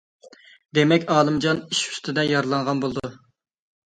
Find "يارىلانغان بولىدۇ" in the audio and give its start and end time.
2.31-3.13